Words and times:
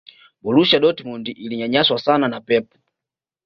borusia 0.43 0.79
dortmund 0.79 1.27
ilinyanyaswa 1.27 1.99
sana 1.99 2.27
na 2.27 2.41
pep 2.41 2.65